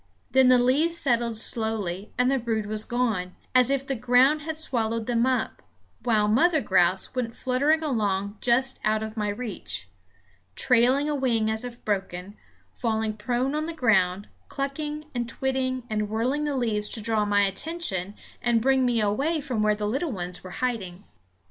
[0.31, 4.57] Then the leaves settled slowly and the brood was gone, as if the ground had
[4.57, 5.61] swallowed them up;
[6.01, 9.87] while Mother Grouse went fluttering along just out of my reach,
[10.55, 12.35] trailing a wing as if broken,
[12.73, 17.43] falling prone on the ground, clucking and kwitting and whirling the leaves to draw my
[17.43, 21.03] attention and bring me away from where the little ones were hiding.